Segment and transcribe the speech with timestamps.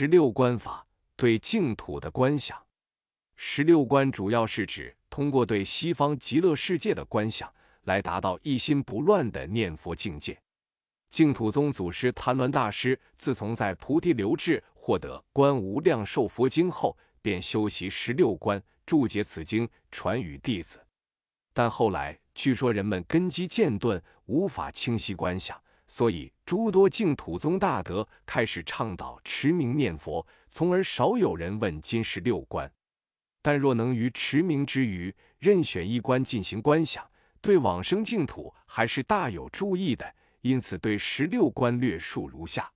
[0.00, 2.56] 十六观法对净土的观想。
[3.34, 10.40] 十六观主要是指通过对西方极乐世界的观想，来达到一心不乱的念佛境界。
[11.08, 20.78] 净土宗祖师谭鸾大师自从在菩提流智获得《观无量寿佛经》后，便修习十六观，注解此经，传与弟子。
[21.52, 25.60] 但后来据说人们根基渐钝，无法清晰观想。
[25.90, 32.72] 所以，诸多净土宗大德开始倡导持名念佛，从而少有人问金十六观。
[33.42, 37.06] 但若能于持名之余，任选一关进行观想，
[37.42, 40.14] 对往生净土还是大有助益的。
[40.40, 42.72] 因此，对十六观略述如下：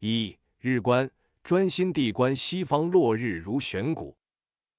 [0.00, 1.08] 一、日观，
[1.44, 4.16] 专心地观西方落日如悬谷；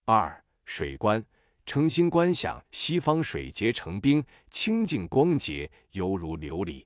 [0.04, 1.24] 二、水观，
[1.66, 6.84] 诚心观想西方水结成冰，清净光洁，犹如琉璃。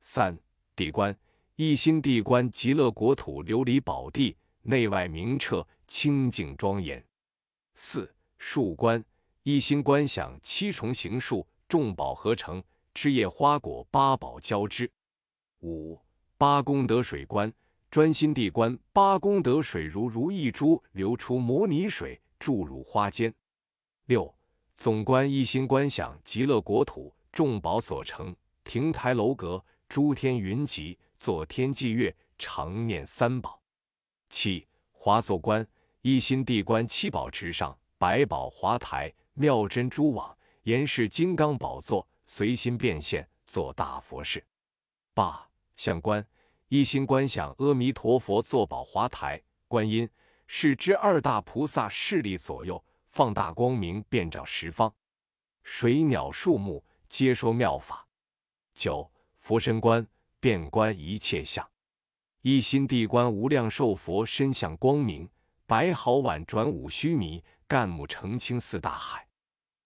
[0.00, 0.38] 三
[0.74, 1.14] 地观
[1.56, 7.04] 一心地观极乐国土琉璃宝地，内外明澈清净庄严。
[7.74, 9.04] 四树观
[9.42, 12.62] 一心观想七重行树，众宝合成，
[12.94, 14.90] 枝叶花果八宝交织。
[15.60, 16.00] 五
[16.38, 17.52] 八功德水观
[17.90, 23.32] 专心地观八功德水如如意珠流出摩尼水注入花间。
[24.06, 24.34] 六
[24.72, 29.62] 总观一心观想极乐国土众宝所成亭台楼阁。
[29.94, 33.60] 诸天云集，作天际月，常念三宝。
[34.30, 35.68] 七华座观，
[36.00, 44.42] 一心地观七宝池上，百宝华台，妙珍珠网，严饰金刚宝座，随心变现，做大佛事。
[45.12, 46.26] 八相观，
[46.68, 50.08] 一心观想阿弥陀佛坐宝华台，观音
[50.46, 54.94] 是之二大菩萨势力左右，放大光明，遍照十方，
[55.62, 58.08] 水鸟树木皆说妙法。
[58.72, 59.11] 九。
[59.42, 60.06] 佛身观，
[60.38, 61.68] 遍观一切相，
[62.42, 65.28] 一心地观无量寿佛身相光明，
[65.66, 69.26] 白毫宛转五须弥，干木澄清四大海，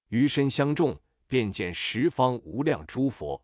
[0.08, 3.42] 余身相众，便见十方无量诸佛。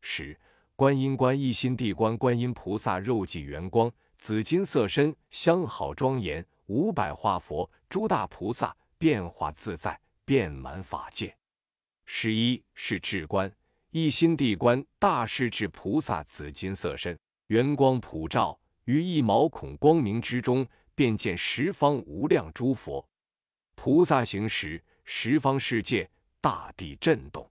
[0.00, 0.36] 十
[0.74, 11.36] 观音观一心地观观音菩萨肉髻圆光，紫金色身，相好庄严，五百化佛，诸大菩萨变化自在，遍满法界。
[12.04, 13.54] 十一是智观。
[13.98, 23.08] 一心地观大势至菩萨紫金色身，圆光普照于一毛孔光明之中，便见十方无量诸佛。
[23.74, 26.06] 菩萨行时，十方世界
[26.42, 27.50] 大地震动。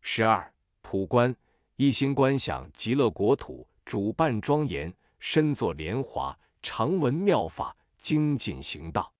[0.00, 0.52] 十二
[0.82, 1.32] 普观
[1.76, 9.14] 一心观想极乐国土，主办庄严，身作莲华，常闻妙法，精进行道。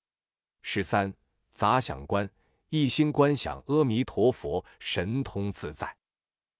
[0.62, 1.14] 十三
[1.52, 2.28] 杂想观
[2.70, 5.97] 一心观想阿弥陀佛，神通自在。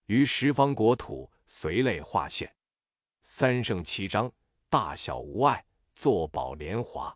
[0.09, 2.51] 于十方国土随类化现，
[3.21, 4.33] 三圣七章，
[4.71, 5.63] 大小无碍，
[5.95, 7.15] 坐宝莲华。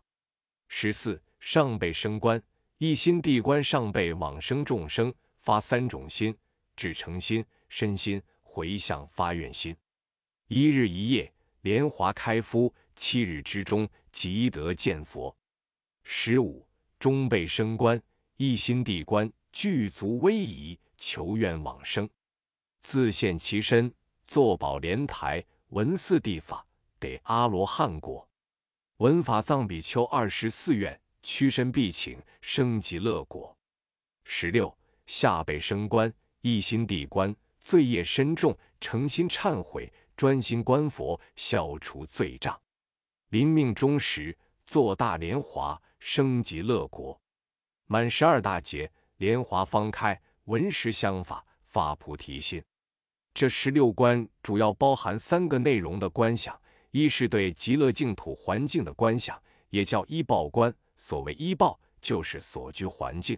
[0.67, 2.39] 十四上辈升官，
[2.77, 6.37] 一心地观上辈往生众生，发三种心：
[6.75, 9.75] 至诚心、身心、回向发愿心。
[10.47, 15.35] 一日一夜，莲华开敷，七日之中即得见佛。
[16.03, 16.63] 十五
[16.99, 17.99] 中辈升官，
[18.37, 22.07] 一心地观具足威仪，求愿往生。
[22.83, 23.91] 自现其身，
[24.27, 26.63] 坐宝莲台，闻四谛法，
[26.99, 28.29] 得阿罗汉果。
[28.97, 33.57] 闻法藏比丘二十四愿，屈身必请，生极乐果。
[34.25, 34.77] 十六
[35.07, 42.61] 下辈升官，一心地观，罪业深重，诚心忏悔，专心观佛，消除罪障。
[43.29, 47.19] 临命终时，坐大莲华，生极乐国。
[47.87, 52.63] 满十二大劫，莲华方开，闻时相法，发菩提心。
[53.33, 56.59] 这十六观主要包含三个内容的观想：
[56.91, 60.73] 一是对极乐净土环境的观想，也叫依报观。
[60.95, 63.35] 所谓依报，就是所居环境；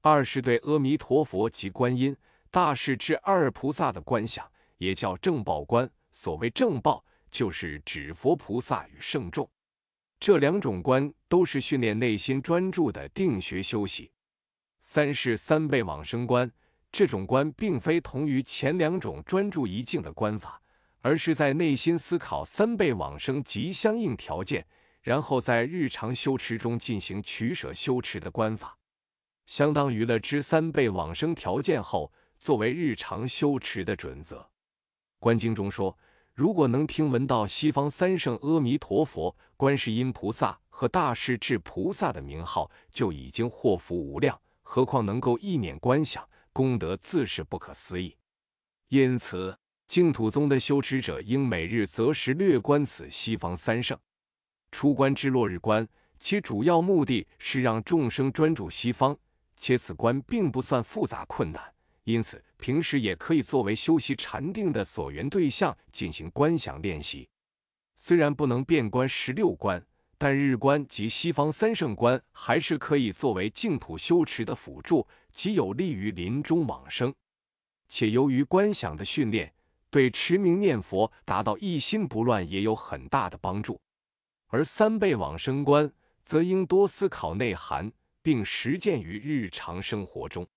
[0.00, 2.16] 二是对阿弥陀佛及观音、
[2.52, 4.48] 大势至二菩萨的观想，
[4.78, 5.90] 也叫正报观。
[6.12, 9.50] 所谓正报，就是指佛菩萨与圣众。
[10.20, 14.12] 这两种观都是训练内心专注的定学修习。
[14.80, 16.50] 三是三倍往生观。
[16.96, 20.62] 这种观并非同于前两种专注一境的观法，
[21.02, 24.66] 而是在内心思考三倍往生及相应条件，
[25.02, 28.78] 然后在日常修持中进行取舍修持的观法，
[29.44, 34.48] 相当于了知三倍往生条件后，作为日常修持的准则。
[35.18, 35.98] 观经中说，
[36.32, 46.26] 如果能听闻到西方三圣阿弥陀佛、观世音菩萨和大势至菩萨的名号，就已经祸福无量，何况能够一念观想。
[46.56, 48.16] 功德自是不可思议，
[48.88, 53.98] 因此净土宗的修持者应每日择时略观此西方三圣。
[54.70, 55.86] 出关之落日观，
[56.18, 59.14] 其主要目的是让众生专注西方，
[59.54, 61.62] 且此观并不算复杂困难，
[62.04, 67.28] 因此平时也可以作为修习禅定的所缘对象进行观想练习。
[67.98, 69.86] 虽然不能遍观十六关，
[70.16, 75.06] 但日观及西方三圣观还是可以作为净土修持的辅助，
[75.36, 77.14] 极有利于临终往生。
[77.88, 79.52] 且由于观想的训练，
[79.90, 83.78] 对持名念佛、达到一心不乱也有很大的帮助。
[84.46, 85.92] 而三倍往生观，
[86.24, 87.92] 则应多思考内涵，
[88.22, 90.48] 并实践于日常生活中。